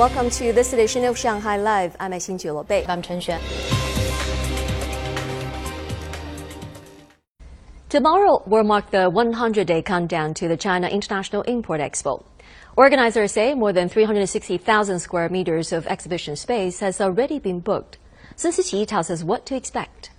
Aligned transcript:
Welcome 0.00 0.30
to 0.30 0.54
this 0.54 0.72
edition 0.72 1.04
of 1.04 1.18
Shanghai 1.18 1.58
Live. 1.58 1.94
I'm 2.00 2.12
Xin 2.12 2.66
Bei. 2.66 2.86
I'm 2.88 3.02
Chen 3.02 3.20
Xuan. 3.20 3.38
Tomorrow 7.90 8.42
will 8.46 8.64
mark 8.64 8.90
the 8.92 9.10
100-day 9.10 9.82
countdown 9.82 10.32
to 10.32 10.48
the 10.48 10.56
China 10.56 10.88
International 10.88 11.42
Import 11.42 11.82
Expo. 11.82 12.24
Organizers 12.78 13.32
say 13.32 13.52
more 13.52 13.74
than 13.74 13.90
360,000 13.90 15.00
square 15.00 15.28
meters 15.28 15.70
of 15.70 15.86
exhibition 15.86 16.34
space 16.34 16.80
has 16.80 16.98
already 17.02 17.38
been 17.38 17.60
booked. 17.60 17.98
Sun 18.36 18.52
Siqi 18.52 18.86
tells 18.86 19.10
us 19.10 19.22
what 19.22 19.44
to 19.44 19.54
expect. 19.54 20.12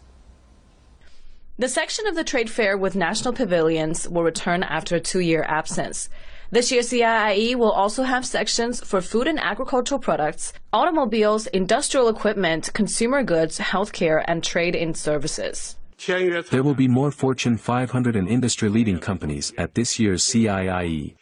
The 1.57 1.67
section 1.67 2.05
of 2.05 2.13
the 2.13 2.23
trade 2.23 2.51
fair 2.51 2.77
with 2.77 2.95
national 2.95 3.33
pavilions 3.33 4.07
will 4.07 4.23
return 4.23 4.61
after 4.61 4.97
a 4.97 4.99
two-year 4.99 5.43
absence. 5.47 6.07
This 6.53 6.69
year's 6.69 6.89
CIIE 6.89 7.55
will 7.55 7.71
also 7.71 8.03
have 8.03 8.25
sections 8.25 8.83
for 8.83 8.99
food 8.99 9.25
and 9.25 9.39
agricultural 9.39 9.99
products, 9.99 10.51
automobiles, 10.73 11.47
industrial 11.47 12.09
equipment, 12.09 12.69
consumer 12.73 13.23
goods, 13.23 13.57
healthcare, 13.57 14.21
and 14.27 14.43
trade 14.43 14.75
in 14.75 14.93
services. 14.93 15.77
There 16.05 16.61
will 16.61 16.73
be 16.73 16.89
more 16.89 17.09
Fortune 17.09 17.55
500 17.55 18.17
and 18.17 18.27
industry-leading 18.27 18.99
companies 18.99 19.53
at 19.57 19.75
this 19.75 19.97
year's 19.97 20.25
CIIE. 20.25 21.15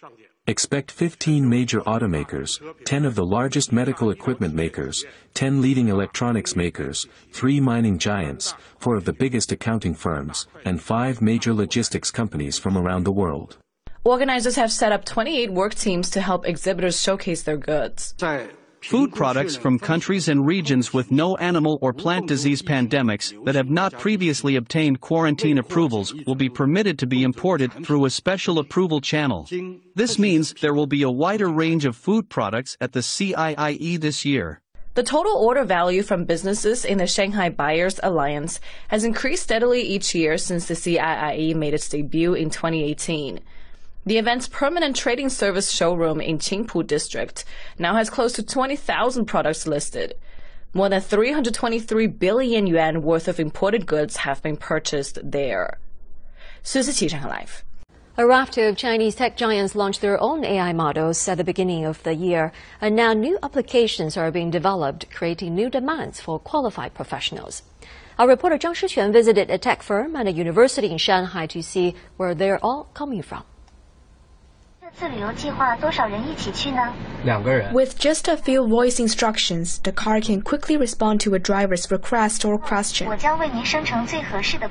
Expect 0.48 0.90
15 0.90 1.48
major 1.48 1.82
automakers, 1.82 2.60
10 2.86 3.06
of 3.06 3.14
the 3.14 3.24
largest 3.24 3.72
medical 3.72 4.10
equipment 4.10 4.56
makers, 4.56 5.06
10 5.36 5.62
leading 5.62 5.90
electronics 5.90 6.56
makers, 6.56 7.06
3 7.34 7.60
mining 7.60 8.00
giants, 8.00 8.56
4 8.80 8.96
of 8.96 9.06
the 9.06 9.14
biggest 9.14 9.52
accounting 9.52 9.94
firms, 9.94 10.48
and 10.66 10.82
5 10.82 11.22
major 11.22 11.54
logistics 11.54 12.10
companies 12.10 12.58
from 12.58 12.76
around 12.76 13.04
the 13.04 13.12
world. 13.12 13.60
Organizers 14.06 14.56
have 14.56 14.72
set 14.72 14.92
up 14.94 15.04
28 15.04 15.52
work 15.52 15.76
teams 15.76 16.10
to 16.12 16.22
help 16.22 16.48
exhibitors 16.48 17.02
showcase 17.02 17.44
their 17.44 17.58
goods. 17.58 18.16
Food 18.82 19.14
products 19.14 19.58
from 19.58 19.78
countries 19.78 20.30
and 20.30 20.46
regions 20.48 20.94
with 20.94 21.12
no 21.12 21.36
animal 21.36 21.78
or 21.82 21.92
plant 21.92 22.28
disease 22.28 22.62
pandemics 22.62 23.34
that 23.44 23.56
have 23.56 23.70
not 23.70 23.92
previously 23.92 24.56
obtained 24.56 25.02
quarantine 25.02 25.58
approvals 25.58 26.14
will 26.26 26.36
be 26.36 26.48
permitted 26.48 26.98
to 27.00 27.06
be 27.06 27.24
imported 27.24 27.74
through 27.86 28.06
a 28.06 28.10
special 28.10 28.58
approval 28.58 29.02
channel. 29.02 29.50
This 29.96 30.18
means 30.18 30.54
there 30.62 30.74
will 30.74 30.88
be 30.88 31.04
a 31.04 31.12
wider 31.12 31.50
range 31.50 31.84
of 31.84 31.98
food 31.98 32.30
products 32.30 32.78
at 32.80 32.94
the 32.94 33.02
CIIE 33.02 34.00
this 34.00 34.24
year. 34.24 34.62
The 34.94 35.04
total 35.04 35.36
order 35.36 35.66
value 35.66 36.02
from 36.02 36.24
businesses 36.24 36.86
in 36.86 37.00
the 37.00 37.08
Shanghai 37.08 37.50
Buyers 37.50 38.00
Alliance 38.02 38.62
has 38.88 39.04
increased 39.04 39.44
steadily 39.44 39.82
each 39.82 40.16
year 40.16 40.38
since 40.38 40.68
the 40.68 40.74
CIIE 40.74 41.54
made 41.54 41.74
its 41.74 41.90
debut 41.90 42.34
in 42.34 42.50
2018. 42.50 43.42
The 44.10 44.18
event's 44.18 44.48
permanent 44.48 44.96
trading 44.96 45.30
service 45.30 45.70
showroom 45.70 46.20
in 46.20 46.40
Qingpu 46.40 46.88
district 46.88 47.46
now 47.78 47.94
has 47.94 48.10
close 48.10 48.34
to 48.34 48.44
20,000 48.44 49.26
products 49.26 49.68
listed. 49.68 50.16
More 50.74 50.90
than 50.90 51.00
323 51.00 52.08
billion 52.08 52.66
yuan 52.66 53.04
worth 53.04 53.28
of 53.28 53.40
imported 53.40 53.86
goods 53.86 54.18
have 54.18 54.42
been 54.42 54.58
purchased 54.58 55.20
there. 55.24 55.78
Live. 56.74 57.64
A 58.18 58.26
raft 58.26 58.58
of 58.58 58.78
Chinese 58.78 59.14
tech 59.14 59.38
giants 59.38 59.76
launched 59.76 60.02
their 60.02 60.20
own 60.20 60.44
AI 60.44 60.74
models 60.74 61.28
at 61.28 61.38
the 61.38 61.44
beginning 61.44 61.86
of 61.86 62.02
the 62.02 62.16
year, 62.16 62.52
and 62.82 62.96
now 62.96 63.14
new 63.14 63.38
applications 63.44 64.18
are 64.18 64.32
being 64.32 64.50
developed, 64.50 65.06
creating 65.12 65.54
new 65.54 65.70
demands 65.70 66.20
for 66.20 66.40
qualified 66.40 66.96
professionals. 66.96 67.62
Our 68.18 68.28
reporter 68.28 68.58
Zhang 68.58 68.74
Shiquan 68.74 69.14
visited 69.14 69.52
a 69.52 69.60
tech 69.60 69.84
firm 69.84 70.16
and 70.16 70.28
a 70.28 70.32
university 70.32 70.90
in 70.90 70.98
Shanghai 70.98 71.46
to 71.46 71.62
see 71.62 71.94
where 72.18 72.34
they're 72.34 72.66
all 72.66 72.86
coming 72.96 73.22
from. 73.22 73.44
With 77.74 78.00
just 78.00 78.28
a 78.28 78.38
few 78.38 78.68
voice 78.68 79.00
instructions, 79.00 79.80
the 79.80 79.92
car 79.92 80.20
can 80.22 80.42
quickly 80.42 80.78
respond 80.78 81.22
to 81.22 81.36
a 81.36 81.40
driver's 81.40 81.92
request 81.92 82.44
or 82.44 82.58
question. 82.58 83.08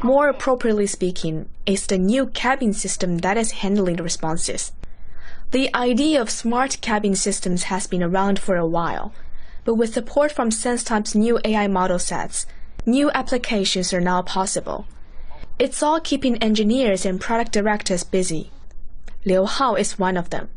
More 0.02 0.28
appropriately 0.28 0.86
speaking, 0.86 1.48
it's 1.66 1.86
the 1.86 1.98
new 1.98 2.26
cabin 2.26 2.72
system 2.72 3.18
that 3.18 3.36
is 3.36 3.52
handling 3.62 3.96
the 3.96 4.02
responses. 4.02 4.72
The 5.50 5.74
idea 5.74 6.20
of 6.20 6.30
smart 6.30 6.80
cabin 6.80 7.14
systems 7.14 7.64
has 7.64 7.86
been 7.86 8.02
around 8.02 8.38
for 8.38 8.56
a 8.56 8.66
while, 8.66 9.12
but 9.64 9.76
with 9.76 9.94
support 9.94 10.32
from 10.32 10.50
SenseTime's 10.50 11.14
new 11.14 11.38
AI 11.44 11.68
model 11.68 11.98
sets, 11.98 12.44
new 12.84 13.10
applications 13.12 13.92
are 13.92 14.00
now 14.00 14.22
possible. 14.22 14.86
It's 15.58 15.82
all 15.82 16.00
keeping 16.00 16.36
engineers 16.38 17.06
and 17.06 17.20
product 17.20 17.52
directors 17.52 18.04
busy. 18.04 18.50
Liu 19.28 19.44
Hao 19.44 19.74
is 19.74 19.98
one 19.98 20.16
of 20.16 20.30
them. 20.30 20.48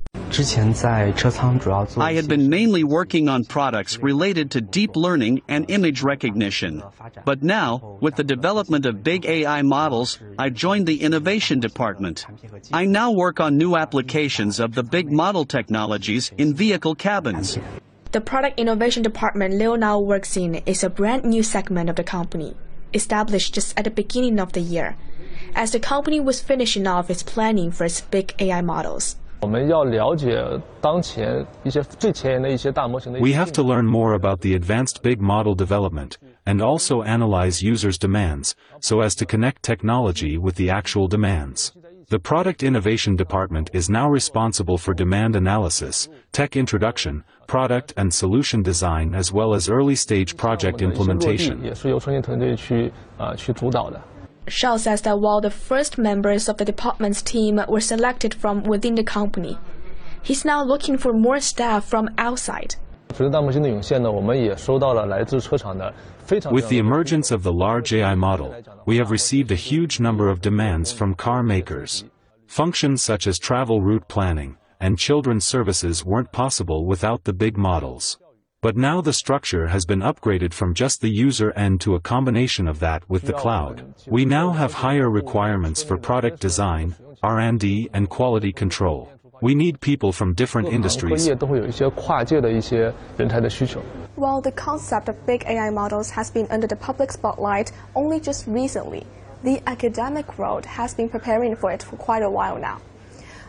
I 1.98 2.14
had 2.16 2.28
been 2.30 2.50
mainly 2.50 2.86
working 2.86 3.28
on 3.28 3.44
products 3.44 3.98
related 3.98 4.50
to 4.52 4.62
deep 4.62 4.96
learning 4.96 5.42
and 5.50 5.70
image 5.70 6.02
recognition. 6.02 6.82
But 7.26 7.44
now, 7.44 7.98
with 8.00 8.16
the 8.16 8.24
development 8.24 8.86
of 8.86 9.04
big 9.04 9.26
AI 9.26 9.62
models, 9.62 10.20
I 10.40 10.50
joined 10.52 10.88
the 10.88 11.02
innovation 11.02 11.60
department. 11.60 12.26
I 12.72 12.86
now 12.86 13.12
work 13.12 13.42
on 13.42 13.58
new 13.58 13.76
applications 13.76 14.62
of 14.62 14.74
the 14.74 14.84
big 14.84 15.12
model 15.12 15.44
technologies 15.44 16.32
in 16.38 16.54
vehicle 16.54 16.96
cabins. 16.96 17.60
The 18.14 18.22
product 18.22 18.58
innovation 18.58 19.04
department 19.04 19.56
Liu 19.56 19.76
now 19.76 20.00
works 20.00 20.38
in 20.38 20.56
is 20.66 20.82
a 20.82 20.90
brand 20.90 21.26
new 21.26 21.44
segment 21.44 21.90
of 21.90 21.98
the 21.98 22.06
company, 22.06 22.56
established 22.94 23.54
just 23.54 23.78
at 23.78 23.84
the 23.84 23.92
beginning 23.92 24.40
of 24.40 24.54
the 24.54 24.62
year 24.62 24.96
as 25.56 25.72
the 25.72 25.80
company 25.80 26.20
was 26.20 26.42
finishing 26.42 26.88
off 26.88 27.10
its 27.10 27.24
planning 27.24 27.72
for 27.72 27.86
its 27.86 28.02
big 28.02 28.34
AI 28.40 28.62
models. 28.62 29.16
We 29.44 29.54
have 33.34 33.52
to 33.54 33.64
learn 33.64 33.88
more 33.88 34.14
about 34.14 34.42
the 34.42 34.54
advanced 34.54 35.02
big 35.02 35.20
model 35.20 35.56
development, 35.56 36.20
and 36.46 36.62
also 36.62 37.02
analyze 37.02 37.64
users' 37.64 37.98
demands, 37.98 38.56
so 38.80 39.02
as 39.02 39.16
to 39.16 39.26
connect 39.26 39.64
technology 39.64 40.38
with 40.38 40.56
the 40.56 40.70
actual 40.70 41.08
demands. 41.08 41.74
The 42.10 42.20
Product 42.20 42.62
Innovation 42.62 43.16
Department 43.16 43.72
is 43.74 43.90
now 43.90 44.10
responsible 44.10 44.78
for 44.78 44.94
demand 44.94 45.36
analysis, 45.36 46.10
tech 46.34 46.58
introduction, 46.58 47.24
product 47.48 47.94
and 47.98 48.14
solution 48.14 48.62
design 48.62 49.16
as 49.16 49.32
well 49.32 49.54
as 49.54 49.70
early-stage 49.70 50.36
project 50.38 50.82
implementation. 50.82 51.64
Shao 54.48 54.78
says 54.78 55.02
that 55.02 55.20
while 55.20 55.42
the 55.42 55.52
first 55.52 55.98
members 55.98 56.50
of 56.50 56.58
the 56.58 56.66
department's 56.66 57.22
team 57.22 57.62
were 57.68 57.80
selected 57.80 58.34
from 58.34 58.64
within 58.64 58.96
the 58.96 59.04
company, 59.04 59.58
he's 60.22 60.44
now 60.46 60.64
looking 60.64 60.98
for 60.98 61.14
more 61.14 61.40
staff 61.40 61.86
from 61.86 62.10
outside. 62.18 62.76
With 63.18 63.32
the 66.70 66.78
emergence 66.78 67.32
of 67.32 67.44
the 67.44 67.54
large 67.54 67.94
AI 67.94 68.16
model, 68.16 68.56
we 68.86 68.98
have 68.98 69.12
received 69.12 69.52
a 69.52 69.56
huge 69.56 70.00
number 70.00 70.30
of 70.30 70.42
demands 70.42 70.92
from 70.92 71.14
car 71.16 71.44
makers. 71.44 72.06
Functions 72.48 73.04
such 73.04 73.28
as 73.28 73.38
travel 73.38 73.82
route 73.82 74.08
planning 74.08 74.58
and 74.80 74.98
children's 74.98 75.46
services 75.46 76.04
weren't 76.04 76.32
possible 76.32 76.86
without 76.86 77.24
the 77.24 77.34
big 77.34 77.56
models. 77.56 78.18
But 78.62 78.78
now 78.78 79.02
the 79.02 79.12
structure 79.12 79.70
has 79.70 79.86
been 79.86 80.02
upgraded 80.02 80.54
from 80.54 80.76
just 80.76 81.02
the 81.02 81.10
user 81.10 81.52
end 81.54 81.82
to 81.82 81.96
a 81.96 82.00
combination 82.00 82.68
of 82.68 82.80
that 82.80 83.02
with 83.10 83.24
the 83.24 83.34
cloud. 83.34 83.96
We 84.06 84.24
now 84.24 84.52
have 84.52 84.72
higher 84.72 85.10
requirements 85.10 85.82
for 85.82 85.98
product 85.98 86.40
design, 86.40 86.96
R&D 87.24 87.90
and 87.92 88.08
quality 88.08 88.54
control. 88.54 89.12
We 89.42 89.56
need 89.56 89.82
people 89.82 90.12
from 90.12 90.36
different 90.36 90.68
industries. 90.68 91.28
While 94.16 94.42
the 94.42 94.52
concept 94.52 95.10
of 95.10 95.26
big 95.26 95.44
AI 95.48 95.72
models 95.72 96.12
has 96.12 96.30
been 96.30 96.46
under 96.52 96.68
the 96.68 96.76
public 96.76 97.12
spotlight 97.12 97.72
only 97.96 98.20
just 98.20 98.46
recently, 98.46 99.08
the 99.44 99.60
academic 99.66 100.38
world 100.38 100.68
has 100.68 100.94
been 100.94 101.10
preparing 101.10 101.56
for 101.56 101.72
it 101.72 101.82
for 101.82 101.96
quite 101.96 102.22
a 102.22 102.30
while 102.30 102.60
now. 102.60 102.80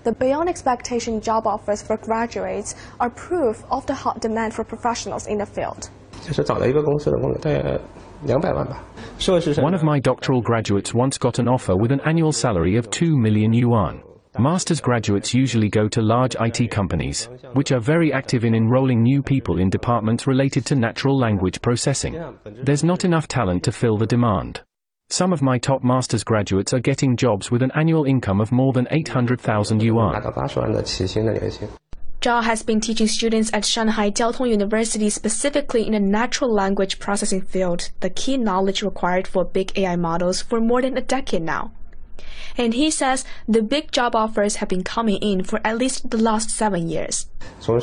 The 0.04 0.12
beyond 0.12 0.48
expectation 0.48 1.20
job 1.20 1.46
offers 1.46 1.80
for 1.80 1.96
graduates 1.96 2.74
are 2.98 3.08
proof 3.08 3.62
of 3.70 3.86
the 3.86 3.94
hot 3.94 4.20
demand 4.20 4.52
for 4.52 4.64
professionals 4.64 5.28
in 5.28 5.38
the 5.38 5.46
field. 5.46 5.90
One 9.58 9.74
of 9.74 9.82
my 9.84 10.00
doctoral 10.00 10.42
graduates 10.42 10.92
once 10.92 11.18
got 11.18 11.38
an 11.38 11.48
offer 11.48 11.76
with 11.76 11.92
an 11.92 12.00
annual 12.00 12.32
salary 12.32 12.76
of 12.76 12.90
2 12.90 13.16
million 13.16 13.52
yuan. 13.52 14.02
Master's 14.38 14.80
graduates 14.80 15.34
usually 15.34 15.68
go 15.68 15.86
to 15.88 16.00
large 16.00 16.34
IT 16.40 16.70
companies, 16.70 17.28
which 17.52 17.70
are 17.70 17.80
very 17.80 18.12
active 18.12 18.44
in 18.44 18.54
enrolling 18.54 19.02
new 19.02 19.22
people 19.22 19.58
in 19.58 19.70
departments 19.70 20.26
related 20.26 20.64
to 20.66 20.74
natural 20.74 21.16
language 21.16 21.60
processing. 21.60 22.18
There's 22.44 22.82
not 22.82 23.04
enough 23.04 23.28
talent 23.28 23.62
to 23.64 23.72
fill 23.72 23.98
the 23.98 24.06
demand. 24.06 24.62
Some 25.12 25.34
of 25.34 25.42
my 25.42 25.58
top 25.58 25.84
master's 25.84 26.24
graduates 26.24 26.72
are 26.72 26.80
getting 26.80 27.18
jobs 27.18 27.50
with 27.50 27.60
an 27.60 27.70
annual 27.74 28.06
income 28.06 28.40
of 28.40 28.50
more 28.50 28.72
than 28.72 28.88
800,000 28.90 29.82
yuan. 29.82 30.22
Zhao 32.22 32.42
has 32.42 32.62
been 32.62 32.80
teaching 32.80 33.06
students 33.06 33.50
at 33.52 33.66
Shanghai 33.66 34.10
Jiao 34.10 34.34
Tong 34.34 34.48
University 34.48 35.10
specifically 35.10 35.86
in 35.86 35.92
the 35.92 36.00
natural 36.00 36.50
language 36.50 36.98
processing 36.98 37.42
field, 37.42 37.90
the 38.00 38.08
key 38.08 38.38
knowledge 38.38 38.82
required 38.82 39.28
for 39.28 39.44
big 39.44 39.78
AI 39.78 39.96
models 39.96 40.40
for 40.40 40.62
more 40.62 40.80
than 40.80 40.96
a 40.96 41.02
decade 41.02 41.42
now. 41.42 41.72
And 42.56 42.74
he 42.74 42.90
says 42.90 43.24
the 43.48 43.62
big 43.62 43.92
job 43.92 44.14
offers 44.14 44.56
have 44.56 44.68
been 44.68 44.84
coming 44.84 45.16
in 45.16 45.44
for 45.44 45.60
at 45.64 45.78
least 45.78 46.10
the 46.10 46.18
last 46.18 46.50
seven 46.50 46.88
years. 46.88 47.26
From 47.60 47.80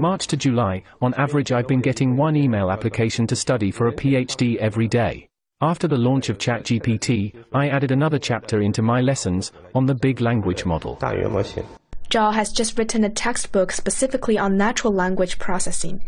March 0.00 0.26
to 0.28 0.36
July, 0.36 0.82
on 1.02 1.14
average 1.14 1.52
I've 1.52 1.68
been 1.68 1.80
getting 1.80 2.16
one 2.16 2.36
email 2.36 2.70
application 2.70 3.26
to 3.26 3.36
study 3.36 3.70
for 3.70 3.88
a 3.88 3.92
PhD 3.92 4.56
every 4.56 4.88
day. 4.88 5.28
After 5.62 5.86
the 5.86 5.98
launch 5.98 6.30
of 6.30 6.38
ChatGPT, 6.38 7.34
I 7.52 7.68
added 7.68 7.90
another 7.90 8.18
chapter 8.18 8.62
into 8.62 8.80
my 8.80 9.02
lessons 9.02 9.52
on 9.74 9.84
the 9.84 9.94
big 9.94 10.22
language 10.22 10.64
model. 10.64 10.96
Zhao 10.96 12.32
has 12.32 12.50
just 12.50 12.78
written 12.78 13.04
a 13.04 13.10
textbook 13.10 13.70
specifically 13.70 14.38
on 14.38 14.56
natural 14.56 14.92
language 14.92 15.38
processing, 15.38 16.02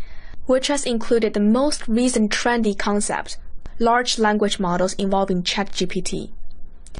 which 0.47 0.67
has 0.67 0.85
included 0.87 1.33
the 1.33 1.39
most 1.39 1.87
recent 1.87 2.31
trendy 2.31 2.75
concept, 2.77 3.37
large 3.79 4.19
language 4.19 4.59
models 4.59 4.93
involving 4.93 5.43
ChatGPT. 5.43 6.31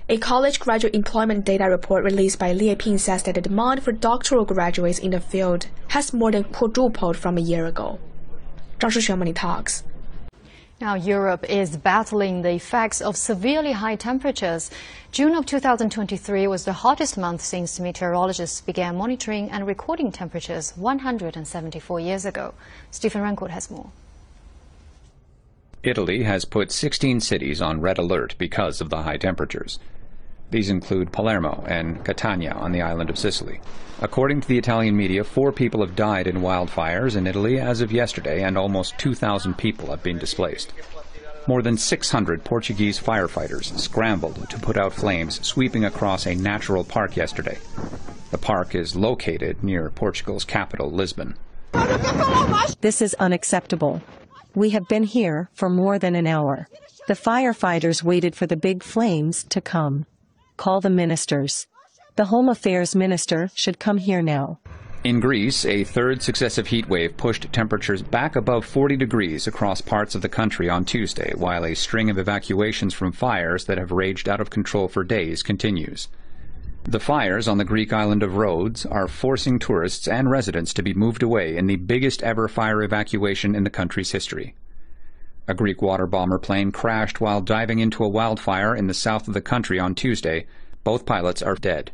A 0.10 0.18
college 0.18 0.60
graduate 0.60 0.96
employment 0.96 1.46
data 1.46 1.66
report 1.66 2.04
released 2.04 2.40
by 2.40 2.54
Liepin 2.54 3.00
says 3.00 3.24
that 3.24 3.36
the 3.36 3.42
demand 3.42 3.84
for 3.84 3.92
doctoral 3.92 4.44
graduates 4.44 5.00
in 5.00 5.12
the 5.12 5.20
field 5.20 5.68
has 5.90 6.14
more 6.14 6.32
than 6.32 6.44
quadrupled 6.44 7.16
from 7.16 7.38
a 7.38 7.42
year 7.42 7.66
ago. 7.66 8.00
Zhang 8.80 8.90
Shixuan 8.90 9.34
Talks. 9.36 9.84
Now, 10.82 10.96
Europe 10.96 11.46
is 11.48 11.78
battling 11.78 12.42
the 12.42 12.50
effects 12.52 13.00
of 13.00 13.16
severely 13.16 13.72
high 13.72 13.96
temperatures. 13.96 14.70
June 15.14 15.36
of 15.36 15.46
2023 15.46 16.48
was 16.48 16.66
the 16.66 16.74
hottest 16.74 17.18
month 17.18 17.40
since 17.40 17.80
meteorologists 17.80 18.60
began 18.60 18.98
monitoring 18.98 19.50
and 19.52 19.66
recording 19.66 20.12
temperatures 20.12 20.74
174 20.76 22.00
years 22.02 22.26
ago. 22.26 22.54
Stephen 22.92 23.22
Rancourt 23.22 23.52
has 23.52 23.72
more. 23.72 23.92
Italy 25.84 26.24
has 26.24 26.46
put 26.46 26.72
16 26.72 27.20
cities 27.20 27.62
on 27.62 27.82
red 27.82 27.98
alert 27.98 28.36
because 28.38 28.80
of 28.80 28.90
the 28.90 29.04
high 29.04 29.18
temperatures. 29.18 29.80
These 30.50 30.70
include 30.70 31.12
Palermo 31.12 31.66
and 31.68 32.06
Catania 32.06 32.54
on 32.54 32.72
the 32.72 32.82
island 32.82 33.10
of 33.10 33.18
Sicily. 33.18 33.60
According 34.02 34.42
to 34.42 34.48
the 34.48 34.58
Italian 34.58 34.96
media, 34.96 35.26
four 35.26 35.52
people 35.52 35.82
have 35.82 35.96
died 35.96 36.28
in 36.28 36.38
wildfires 36.38 37.18
in 37.18 37.28
Italy 37.28 37.60
as 37.60 37.82
of 37.82 37.92
yesterday, 37.92 38.44
and 38.44 38.58
almost 38.58 38.98
2,000 38.98 39.58
people 39.58 39.88
have 39.88 40.04
been 40.04 40.18
displaced. 40.18 40.72
More 41.48 41.62
than 41.62 41.78
600 41.78 42.46
Portuguese 42.46 43.00
firefighters 43.00 43.78
scrambled 43.78 44.50
to 44.50 44.60
put 44.60 44.78
out 44.78 44.94
flames 44.94 45.46
sweeping 45.46 45.84
across 45.84 46.26
a 46.26 46.36
natural 46.36 46.86
park 46.86 47.18
yesterday. 47.18 47.58
The 48.32 48.38
park 48.38 48.74
is 48.74 48.96
located 48.96 49.62
near 49.62 49.90
Portugal's 49.90 50.46
capital, 50.46 50.90
Lisbon. 50.90 51.36
This 52.80 53.02
is 53.02 53.16
unacceptable. 53.16 54.02
We 54.56 54.70
have 54.70 54.88
been 54.88 55.04
here 55.04 55.50
for 55.54 55.68
more 55.68 55.98
than 55.98 56.14
an 56.14 56.28
hour. 56.28 56.68
The 57.08 57.16
firefighters 57.16 58.04
waited 58.04 58.36
for 58.36 58.46
the 58.46 58.56
big 58.56 58.84
flames 58.84 59.44
to 59.46 59.60
come. 59.60 60.06
Call 60.58 60.80
the 60.80 60.92
ministers. 60.92 61.66
The 62.18 62.26
Home 62.26 62.48
Affairs 62.48 62.96
Minister 62.96 63.50
should 63.56 63.80
come 63.80 63.98
here 63.98 64.22
now. 64.22 64.60
In 65.04 65.20
Greece, 65.20 65.66
a 65.66 65.84
third 65.84 66.22
successive 66.22 66.68
heat 66.68 66.88
wave 66.88 67.18
pushed 67.18 67.52
temperatures 67.52 68.04
back 68.04 68.36
above 68.36 68.64
40 68.64 68.96
degrees 68.96 69.48
across 69.48 69.82
parts 69.82 70.14
of 70.14 70.22
the 70.22 70.30
country 70.30 70.70
on 70.70 70.86
Tuesday, 70.86 71.34
while 71.36 71.66
a 71.66 71.74
string 71.74 72.12
of 72.12 72.20
evacuations 72.20 72.94
from 72.94 73.12
fires 73.12 73.66
that 73.66 73.80
have 73.80 73.92
raged 73.92 74.30
out 74.30 74.40
of 74.40 74.52
control 74.52 74.88
for 74.88 75.04
days 75.04 75.42
continues. 75.42 76.10
The 76.86 77.00
fires 77.00 77.48
on 77.48 77.58
the 77.58 77.66
Greek 77.66 77.94
island 77.94 78.24
of 78.24 78.36
Rhodes 78.36 78.86
are 78.86 79.08
forcing 79.08 79.58
tourists 79.58 80.06
and 80.08 80.30
residents 80.30 80.74
to 80.74 80.84
be 80.84 80.94
moved 80.94 81.24
away 81.24 81.56
in 81.56 81.66
the 81.66 81.78
biggest 81.78 82.22
ever 82.22 82.50
fire 82.50 82.84
evacuation 82.84 83.56
in 83.56 83.64
the 83.64 83.70
country's 83.70 84.12
history. 84.12 84.54
A 85.48 85.54
Greek 85.54 85.82
water 85.82 86.06
bomber 86.06 86.38
plane 86.38 86.72
crashed 86.72 87.22
while 87.22 87.42
diving 87.42 87.80
into 87.80 88.04
a 88.04 88.10
wildfire 88.10 88.76
in 88.76 88.88
the 88.88 88.94
south 88.94 89.30
of 89.30 89.34
the 89.34 89.42
country 89.42 89.80
on 89.80 89.96
Tuesday. 89.96 90.46
Both 90.84 91.06
pilots 91.06 91.42
are 91.42 91.56
dead. 91.56 91.92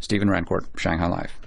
Stephen 0.00 0.28
Rancourt, 0.28 0.64
Shanghai 0.78 1.06
Live. 1.06 1.38